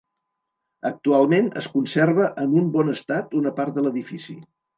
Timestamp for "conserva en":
1.73-2.57